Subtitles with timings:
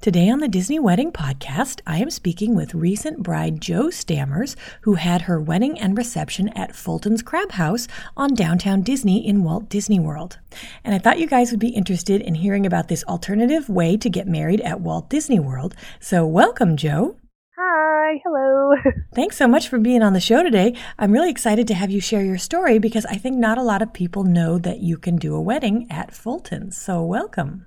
[0.00, 4.94] Today on the Disney Wedding Podcast, I am speaking with recent bride Jo Stammers, who
[4.94, 9.98] had her wedding and reception at Fulton's Crab House on downtown Disney in Walt Disney
[9.98, 10.38] World.
[10.84, 14.08] And I thought you guys would be interested in hearing about this alternative way to
[14.08, 15.74] get married at Walt Disney World.
[15.98, 17.16] So, welcome, Jo.
[17.58, 18.76] Hi, hello.
[19.14, 20.76] Thanks so much for being on the show today.
[20.96, 23.82] I'm really excited to have you share your story because I think not a lot
[23.82, 26.76] of people know that you can do a wedding at Fulton's.
[26.80, 27.66] So, welcome.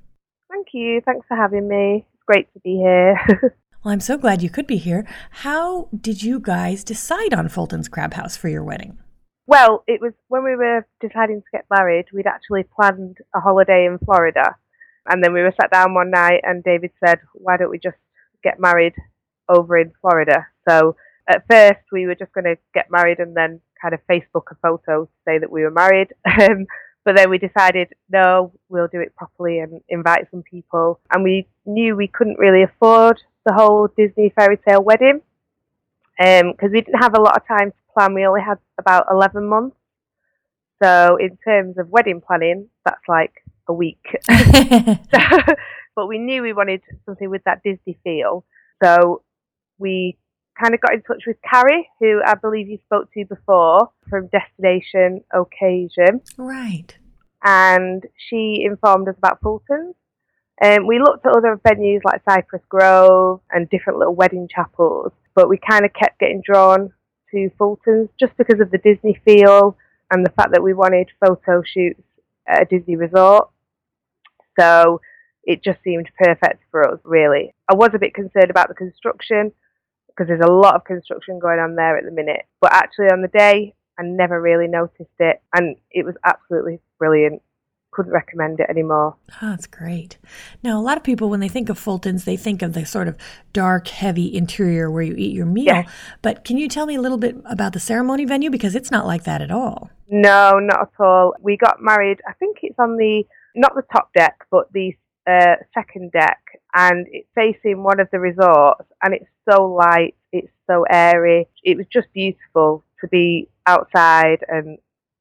[0.49, 1.01] Thank you.
[1.05, 2.05] Thanks for having me.
[2.31, 3.17] Great to be here.
[3.83, 5.05] well, I'm so glad you could be here.
[5.31, 8.97] How did you guys decide on Fulton's Crab House for your wedding?
[9.47, 13.85] Well, it was when we were deciding to get married, we'd actually planned a holiday
[13.85, 14.55] in Florida.
[15.07, 17.97] And then we were sat down one night and David said, Why don't we just
[18.41, 18.93] get married
[19.49, 20.47] over in Florida.
[20.69, 20.95] So
[21.27, 24.55] at first we were just going to get married and then kind of Facebook a
[24.61, 26.13] photo to say that we were married.
[26.39, 26.65] Um,
[27.03, 30.99] But then we decided, no, we'll do it properly and invite some people.
[31.11, 35.21] And we knew we couldn't really afford the whole Disney fairy tale wedding
[36.17, 38.13] because um, we didn't have a lot of time to plan.
[38.13, 39.75] We only had about 11 months.
[40.83, 43.33] So in terms of wedding planning, that's like
[43.67, 44.03] a week.
[44.29, 44.35] so,
[45.95, 48.45] but we knew we wanted something with that Disney feel.
[48.83, 49.23] So
[49.79, 50.17] we
[50.59, 54.27] kind of got in touch with Carrie, who I believe you spoke to before from
[54.27, 56.21] Destination Occasion.
[56.37, 56.95] Right.
[57.43, 59.95] And she informed us about Fulton's.
[60.61, 65.49] Um, we looked at other venues like Cypress Grove and different little wedding chapels, but
[65.49, 66.93] we kind of kept getting drawn
[67.31, 69.75] to Fulton's just because of the Disney feel
[70.11, 72.03] and the fact that we wanted photo shoots
[72.47, 73.49] at a Disney resort.
[74.59, 75.01] So
[75.43, 77.55] it just seemed perfect for us, really.
[77.67, 79.51] I was a bit concerned about the construction
[80.07, 82.45] because there's a lot of construction going on there at the minute.
[82.59, 87.41] But actually, on the day, I never really noticed it, and it was absolutely brilliant.
[87.91, 89.15] Couldn't recommend it anymore.
[89.41, 90.17] Oh, that's great.
[90.63, 93.07] Now, a lot of people, when they think of Fulton's, they think of the sort
[93.07, 93.17] of
[93.53, 95.65] dark, heavy interior where you eat your meal.
[95.65, 95.83] Yeah.
[96.21, 98.49] But can you tell me a little bit about the ceremony venue?
[98.49, 99.89] Because it's not like that at all.
[100.09, 101.35] No, not at all.
[101.41, 103.23] We got married, I think it's on the,
[103.55, 104.93] not the top deck, but the
[105.27, 106.39] uh, second deck
[106.73, 111.47] and it's facing one of the resorts and it's so light, it's so airy.
[111.63, 114.77] It was just beautiful to be outside and,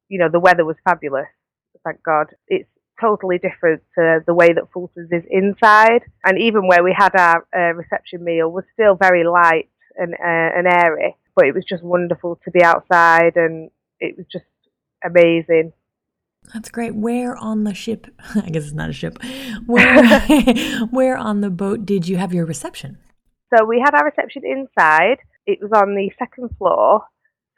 [0.09, 1.27] you know, the weather was fabulous.
[1.85, 2.29] Thank God.
[2.49, 2.69] It's
[3.01, 6.03] totally different to the way that Fulton's is inside.
[6.25, 10.19] And even where we had our uh, reception meal was still very light and, uh,
[10.59, 14.45] and airy, but it was just wonderful to be outside and it was just
[15.05, 15.73] amazing.
[16.55, 16.95] That's great.
[16.95, 18.07] Where on the ship?
[18.35, 19.19] I guess it's not a ship.
[19.67, 20.21] Where,
[20.91, 22.99] where on the boat did you have your reception?
[23.55, 25.19] So we had our reception inside.
[25.47, 27.05] It was on the second floor.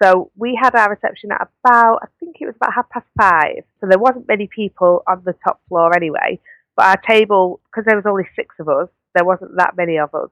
[0.02, 3.64] So we had our reception at about, I think it was about half past five.
[3.80, 6.40] So there wasn't many people on the top floor anyway.
[6.76, 10.14] But our table, because there was only six of us, there wasn't that many of
[10.14, 10.30] us.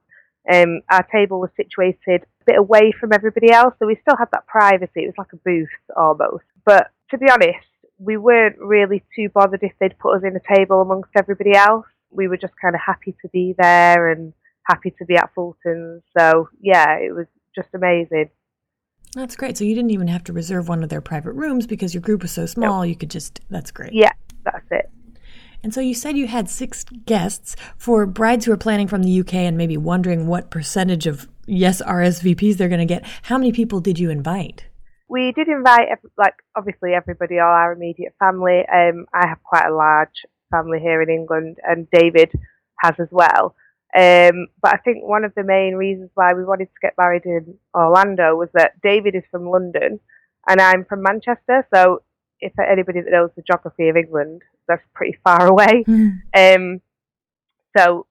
[0.50, 4.30] Um, our table was situated a bit away from everybody else, so we still had
[4.32, 5.02] that privacy.
[5.02, 6.44] It was like a booth almost.
[6.64, 7.66] But to be honest,
[7.98, 11.86] we weren't really too bothered if they'd put us in a table amongst everybody else.
[12.10, 14.32] We were just kind of happy to be there and
[14.64, 16.02] happy to be at Fulton's.
[16.18, 18.30] So yeah, it was just amazing.
[19.14, 19.58] That's great.
[19.58, 22.22] So you didn't even have to reserve one of their private rooms because your group
[22.22, 22.80] was so small.
[22.80, 22.88] Nope.
[22.88, 23.40] You could just.
[23.50, 23.92] That's great.
[23.92, 24.12] Yeah,
[24.44, 24.90] that's it.
[25.62, 29.20] And so you said you had six guests for brides who are planning from the
[29.20, 33.04] UK and maybe wondering what percentage of yes RSVPs they're going to get.
[33.22, 34.64] How many people did you invite?
[35.10, 38.60] we did invite, like, obviously everybody, all our immediate family.
[38.72, 42.30] Um, I have quite a large family here in England, and David
[42.78, 43.56] has as well.
[43.96, 47.24] Um, but I think one of the main reasons why we wanted to get married
[47.24, 49.98] in Orlando was that David is from London
[50.48, 51.66] and I'm from Manchester.
[51.74, 52.02] So
[52.40, 55.84] if anybody that knows the geography of England, that's pretty far away.
[55.88, 56.20] Mm.
[56.36, 56.80] Um,
[57.76, 58.06] so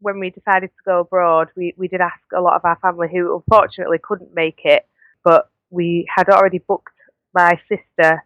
[0.00, 3.08] when we decided to go abroad, we, we did ask a lot of our family
[3.10, 4.86] who unfortunately couldn't make it,
[5.24, 6.92] but we had already booked
[7.34, 8.24] my sister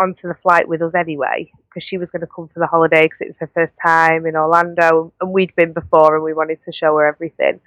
[0.00, 3.02] onto the flight with us anyway because she was going to come for the holiday
[3.02, 6.58] because it was her first time in Orlando and we'd been before and we wanted
[6.64, 7.60] to show her everything.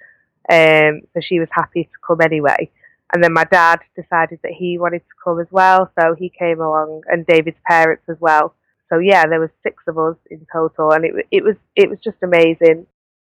[0.50, 2.70] Um, so she was happy to come anyway.
[3.12, 6.60] And then my dad decided that he wanted to come as well, so he came
[6.60, 8.54] along, and David's parents as well.
[8.88, 11.98] So yeah, there was six of us in total, and it it was it was
[12.02, 12.86] just amazing.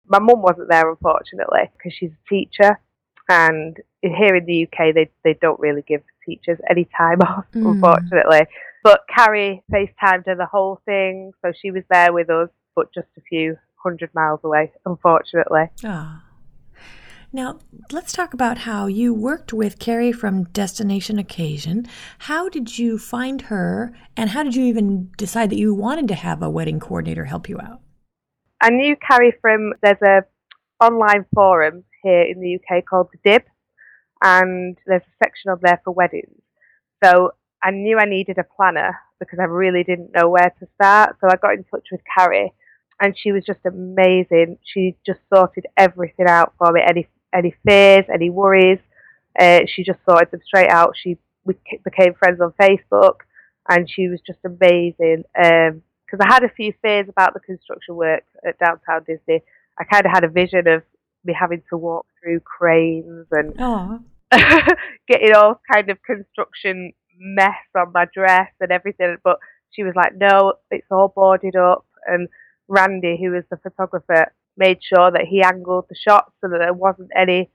[0.07, 2.79] My mum wasn't there unfortunately because she's a teacher,
[3.27, 7.71] and here in the UK they they don't really give teachers any time off, mm.
[7.71, 8.47] unfortunately.
[8.83, 13.07] But Carrie FaceTimed her the whole thing, so she was there with us, but just
[13.17, 15.69] a few hundred miles away, unfortunately.
[15.83, 16.21] Oh.
[17.33, 17.59] Now,
[17.91, 21.87] let's talk about how you worked with Carrie from Destination Occasion.
[22.19, 26.15] How did you find her, and how did you even decide that you wanted to
[26.15, 27.79] have a wedding coordinator help you out?
[28.61, 30.25] I knew Carrie from there's a
[30.83, 33.43] online forum here in the UK called the DIBB,
[34.21, 36.41] and there's a section on there for weddings.
[37.03, 37.31] So
[37.63, 41.17] I knew I needed a planner because I really didn't know where to start.
[41.21, 42.53] So I got in touch with Carrie,
[43.01, 44.57] and she was just amazing.
[44.63, 46.81] She just sorted everything out for me.
[46.85, 48.79] Any any fears, any worries.
[49.39, 50.93] Uh, she just sorted them straight out.
[51.01, 53.17] She we became friends on Facebook,
[53.69, 55.23] and she was just amazing.
[55.33, 59.41] Because um, I had a few fears about the construction work at Downtown Disney.
[59.79, 60.83] I kind of had a vision of
[61.23, 63.53] me having to walk through cranes and
[65.07, 69.17] getting all kind of construction mess on my dress and everything.
[69.23, 69.37] But
[69.69, 72.27] she was like, "No, it's all boarded up." And
[72.67, 76.73] Randy, who was the photographer, made sure that he angled the shots so that there
[76.73, 77.49] wasn't any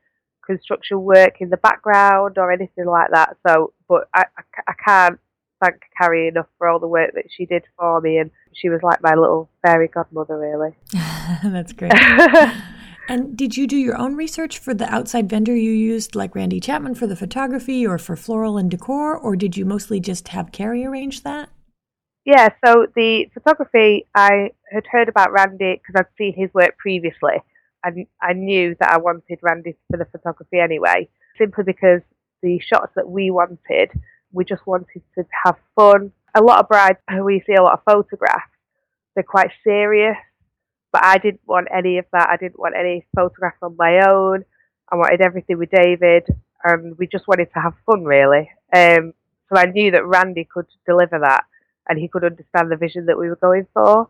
[0.47, 3.37] construction work in the background or anything like that.
[3.47, 5.21] So, but I, I, I can't
[5.61, 8.81] thank Carrie enough for all the work that she did for me, and she was
[8.83, 10.77] like my little fairy godmother, really.
[11.45, 11.93] That's great.
[13.08, 16.61] and did you do your own research for the outside vendor you used, like Randy
[16.61, 20.53] Chapman for the photography or for floral and decor, or did you mostly just have
[20.53, 21.49] Carrie arrange that?
[22.25, 27.37] Yeah, so the photography, I had heard about Randy because I'd seen his work previously.
[27.85, 31.08] And I knew that I wanted Randy for the photography anyway,
[31.38, 32.00] simply because
[32.43, 33.91] the shots that we wanted,
[34.32, 36.11] we just wanted to have fun.
[36.35, 38.50] A lot of brides, we see a lot of photographs,
[39.14, 40.17] they're quite serious,
[40.96, 42.31] but I didn't want any of that.
[42.31, 44.46] I didn't want any photographs on my own.
[44.90, 46.25] I wanted everything with David,
[46.64, 48.50] and we just wanted to have fun, really.
[48.75, 49.12] Um,
[49.50, 51.44] so I knew that Randy could deliver that
[51.87, 54.08] and he could understand the vision that we were going for.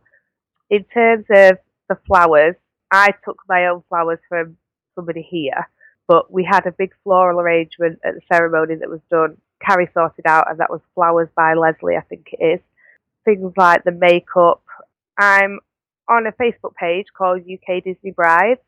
[0.71, 2.55] In terms of the flowers,
[2.93, 4.57] I took my own flowers from
[4.95, 5.69] somebody here,
[6.07, 9.39] but we had a big floral arrangement at the ceremony that was done.
[9.61, 12.61] Carrie sorted out, and that was flowers by Leslie, I think it is.
[13.25, 14.63] Things like the makeup.
[15.19, 15.59] I'm
[16.09, 18.61] on a Facebook page called UK Disney Brides,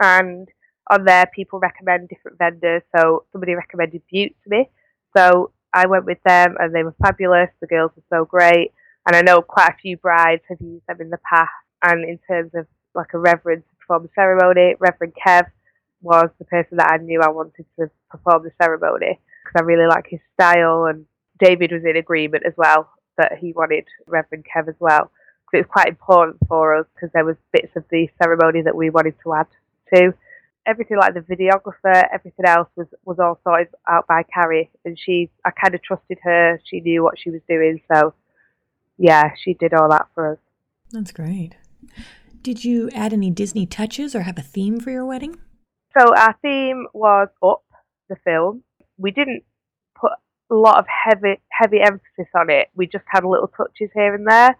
[0.00, 0.48] and
[0.90, 2.82] on there people recommend different vendors.
[2.96, 4.68] So somebody recommended Butte to me.
[5.16, 7.48] So I went with them and they were fabulous.
[7.60, 8.72] The girls were so great.
[9.06, 11.50] And I know quite a few brides have used them in the past.
[11.82, 15.46] And in terms of like a reverend to perform the ceremony, Reverend Kev
[16.02, 19.86] was the person that I knew I wanted to perform the ceremony because I really
[19.86, 20.86] like his style.
[20.86, 21.06] And
[21.38, 25.10] David was in agreement as well that he wanted Reverend Kev as well.
[25.52, 28.90] It was quite important for us because there was bits of the ceremony that we
[28.90, 29.46] wanted to add
[29.94, 30.14] to
[30.66, 35.30] everything like the videographer, everything else was was all sorted out by Carrie, and she
[35.44, 36.60] I kind of trusted her.
[36.64, 38.14] She knew what she was doing, so
[38.98, 40.38] yeah, she did all that for us.
[40.92, 41.56] That's great.
[42.42, 45.36] Did you add any Disney touches or have a theme for your wedding?
[45.98, 47.64] So our theme was Up,
[48.08, 48.62] the film.
[48.96, 49.44] We didn't
[49.94, 50.12] put
[50.50, 52.68] a lot of heavy heavy emphasis on it.
[52.74, 54.56] We just had little touches here and there.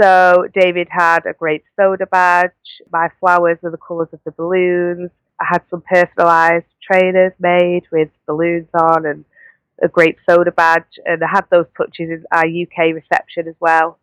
[0.00, 2.50] So David had a grape soda badge.
[2.90, 5.10] My flowers were the colours of the balloons.
[5.40, 9.24] I had some personalised trainers made with balloons on and
[9.82, 10.98] a grape soda badge.
[11.04, 13.98] And I had those touches in our UK reception as well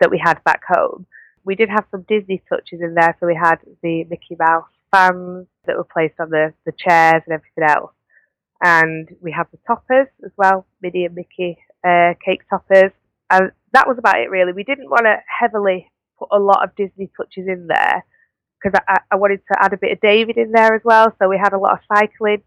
[0.00, 1.06] that we had back home.
[1.44, 3.16] We did have some Disney touches in there.
[3.20, 7.34] So we had the Mickey Mouse fans that were placed on the, the chairs and
[7.34, 7.92] everything else.
[8.62, 12.92] And we have the toppers as well, Minnie and Mickey uh, cake toppers.
[13.30, 14.52] And that was about it really.
[14.52, 18.04] We didn't want to heavily put a lot of Disney touches in there
[18.62, 21.12] because I, I, wanted to add a bit of David in there as well.
[21.18, 22.42] So we had a lot of cycling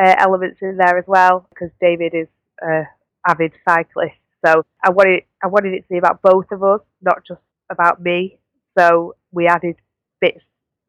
[0.00, 2.28] uh, elements in there as well because David is
[2.60, 2.86] an
[3.26, 4.14] avid cyclist.
[4.44, 7.40] So I wanted I wanted it to be about both of us, not just
[7.70, 8.38] about me.
[8.78, 9.76] So we added
[10.20, 10.44] bits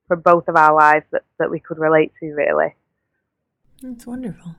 [0.07, 2.75] from both of our lives that, that we could relate to really.
[3.81, 4.55] That's wonderful.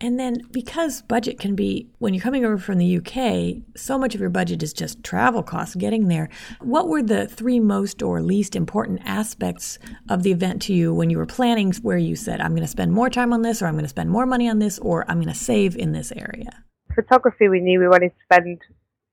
[0.00, 4.14] And then because budget can be, when you're coming over from the UK, so much
[4.14, 6.28] of your budget is just travel costs getting there.
[6.60, 9.78] What were the three most or least important aspects
[10.08, 12.68] of the event to you when you were planning where you said, I'm going to
[12.68, 15.04] spend more time on this, or I'm going to spend more money on this, or
[15.10, 16.64] I'm going to save in this area?
[16.98, 18.60] photography, we knew we wanted to spend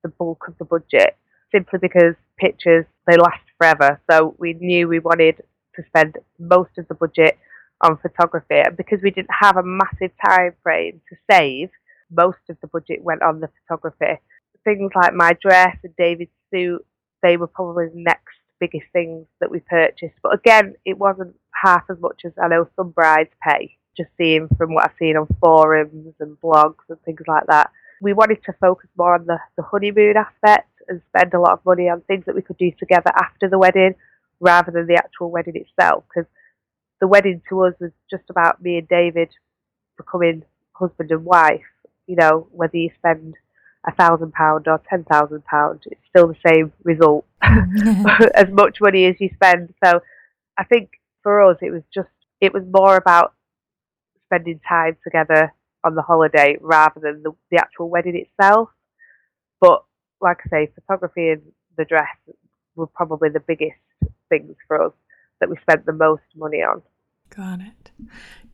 [0.03, 1.15] the bulk of the budget
[1.51, 4.01] simply because pictures they last forever.
[4.09, 5.43] So we knew we wanted
[5.75, 7.37] to spend most of the budget
[7.85, 11.69] on photography, because we didn't have a massive time frame to save,
[12.11, 14.19] most of the budget went on the photography.
[14.63, 16.85] Things like my dress and David's suit,
[17.21, 20.15] they were probably the next biggest things that we purchased.
[20.23, 24.47] But again, it wasn't half as much as I know some brides pay, just seeing
[24.57, 27.69] from what I've seen on forums and blogs and things like that.
[28.01, 31.65] We wanted to focus more on the, the honeymoon aspect and spend a lot of
[31.65, 33.95] money on things that we could do together after the wedding
[34.39, 36.29] rather than the actual wedding itself because
[37.01, 39.29] the wedding to us was just about me and David
[39.97, 41.61] becoming husband and wife.
[42.07, 43.35] You know, whether you spend
[43.87, 49.05] a thousand pound or ten thousand pound, it's still the same result, as much money
[49.05, 49.73] as you spend.
[49.83, 50.01] So,
[50.57, 50.91] I think
[51.23, 52.09] for us, it was just
[52.41, 53.33] it was more about
[54.25, 58.69] spending time together on the holiday rather than the, the actual wedding itself.
[59.61, 59.83] But
[60.21, 61.41] like I say, photography and
[61.77, 62.07] the dress
[62.75, 63.79] were probably the biggest
[64.29, 64.93] things for us
[65.45, 66.81] that we spent the most money on.
[67.35, 67.91] Got it.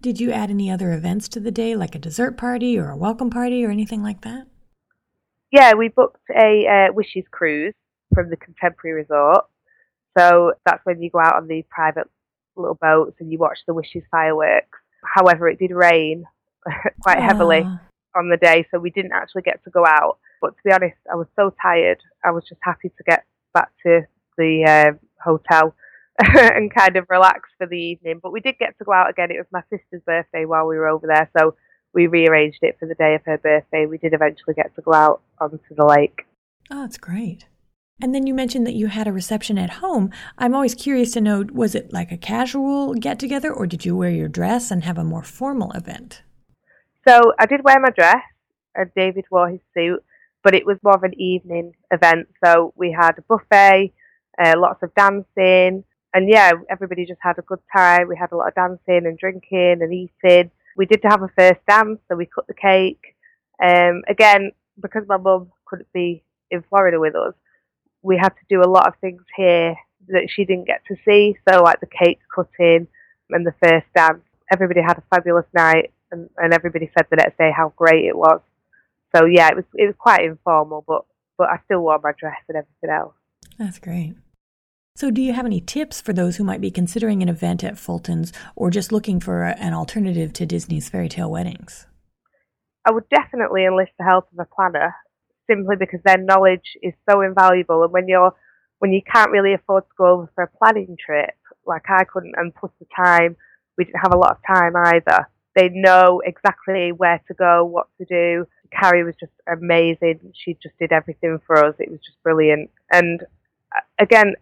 [0.02, 2.98] Did you add any other events to the day, like a dessert party or a
[2.98, 4.48] welcome party or anything like that?
[5.52, 7.74] Yeah, we booked a uh, Wishes cruise
[8.14, 9.46] from the Contemporary Resort.
[10.18, 12.10] So that's when you go out on these private
[12.56, 14.80] little boats and you watch the Wishes fireworks.
[15.04, 16.26] However, it did rain
[17.02, 17.80] quite heavily ah.
[18.18, 20.18] on the day, so we didn't actually get to go out.
[20.42, 22.00] But to be honest, I was so tired.
[22.26, 24.02] I was just happy to get back to
[24.38, 25.76] the uh, hotel
[26.56, 28.20] and kind of relax for the evening.
[28.22, 29.32] But we did get to go out again.
[29.32, 31.56] It was my sister's birthday while we were over there, so
[31.94, 33.86] we rearranged it for the day of her birthday.
[33.86, 36.26] We did eventually get to go out onto the lake.
[36.70, 37.46] Oh, that's great.
[38.02, 40.12] And then you mentioned that you had a reception at home.
[40.38, 43.96] I'm always curious to know was it like a casual get together or did you
[43.96, 46.24] wear your dress and have a more formal event?
[47.08, 48.24] So I did wear my dress
[48.74, 50.04] and David wore his suit,
[50.44, 52.28] but it was more of an evening event.
[52.44, 53.94] So we had a buffet,
[54.44, 58.08] uh, lots of dancing, and yeah, everybody just had a good time.
[58.08, 60.52] We had a lot of dancing and drinking and eating.
[60.76, 63.16] We did have a first dance, so we cut the cake.
[63.64, 67.34] Um, again, because my mum couldn't be in Florida with us,
[68.02, 69.76] we had to do a lot of things here
[70.08, 71.38] that she didn't get to see.
[71.48, 72.88] So, like the cake cutting
[73.30, 74.22] and the first dance.
[74.52, 78.18] Everybody had a fabulous night, and, and everybody said the next day how great it
[78.18, 78.42] was.
[79.16, 81.06] So yeah, it was it was quite informal, but
[81.38, 83.14] but I still wore my dress and everything else.
[83.58, 84.16] That's great.
[84.96, 87.78] So, do you have any tips for those who might be considering an event at
[87.78, 91.88] Fulton's or just looking for an alternative to Disney's fairy tale weddings?
[92.86, 94.96] I would definitely enlist the help of a planner
[95.48, 97.84] simply because their knowledge is so invaluable.
[97.84, 98.36] And when you're
[98.80, 102.34] when you can't really afford to go over for a planning trip, like I couldn't,
[102.36, 103.38] and plus the time,
[103.78, 105.30] we didn't have a lot of time either.
[105.56, 108.48] They know exactly where to go, what to do.
[108.72, 110.34] Carrie was just amazing.
[110.34, 111.76] She just did everything for us.
[111.78, 112.72] It was just brilliant.
[112.92, 113.22] And
[113.76, 114.36] uh, again,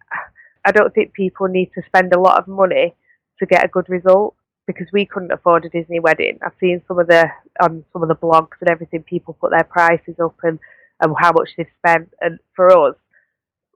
[0.66, 2.96] I don't think people need to spend a lot of money
[3.39, 4.36] to get a good result
[4.68, 6.38] because we couldn't afford a Disney wedding.
[6.46, 7.28] I've seen some of the
[7.62, 9.04] on some of the blogs and everything.
[9.04, 10.60] People put their prices up and,
[11.01, 12.13] and how much they've spent.
[12.22, 12.96] And for us,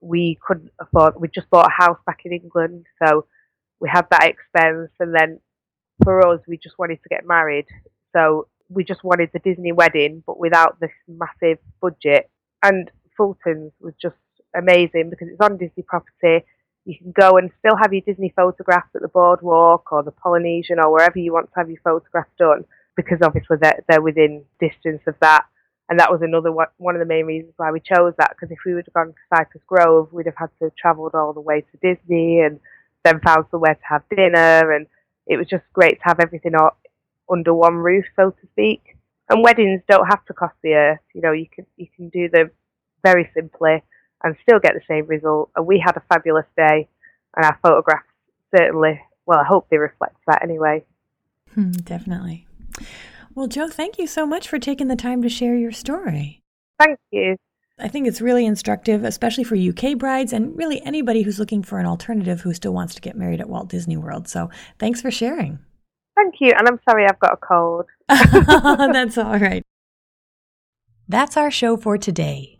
[0.02, 1.16] we couldn't afford.
[1.20, 3.25] We just bought a house back in England, so
[3.80, 4.92] we had that expense.
[5.00, 5.40] And then
[6.04, 7.66] for us, we just wanted to get married,
[8.16, 12.30] so we just wanted the Disney wedding, but without this massive budget.
[12.62, 14.16] And Fulton's was just
[14.56, 16.46] amazing because it's on Disney property
[16.86, 20.80] you can go and still have your Disney photographs at the boardwalk or the Polynesian
[20.80, 25.02] or wherever you want to have your photographs done because obviously they're, they're within distance
[25.08, 25.46] of that.
[25.90, 28.52] And that was another one, one of the main reasons why we chose that because
[28.52, 31.34] if we would have gone to Cypress Grove, we'd have had to have travelled all
[31.34, 32.60] the way to Disney and
[33.04, 34.72] then found somewhere to have dinner.
[34.72, 34.88] And
[35.28, 36.78] it was just great to have everything all,
[37.30, 38.98] under one roof, so to speak.
[39.30, 41.00] And weddings don't have to cost the earth.
[41.13, 42.52] You know, you can you can do them
[43.04, 43.84] very simply
[44.24, 45.50] and still get the same result.
[45.56, 46.88] And we had a fabulous day,
[47.36, 48.08] and our photographs
[48.56, 50.84] certainly, well, I hope they reflect that anyway.
[51.53, 52.48] Hmm, definitely.
[53.36, 56.42] Well, Jo, thank you so much for taking the time to share your story.
[56.80, 57.36] Thank you.
[57.80, 61.80] I think it's really instructive, especially for UK brides and really anybody who's looking for
[61.80, 64.27] an alternative who still wants to get married at Walt Disney World.
[64.27, 65.60] So thanks for sharing.
[66.15, 66.51] Thank you.
[66.56, 67.86] And I'm sorry I've got a cold.
[68.08, 69.63] That's all right.
[71.08, 72.60] That's our show for today.